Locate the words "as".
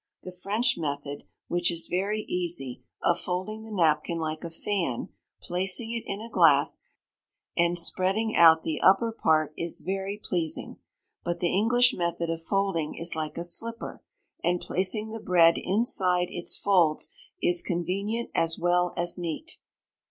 18.33-18.57, 18.97-19.19